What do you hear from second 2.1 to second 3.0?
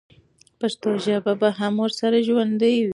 ژوندۍ وي.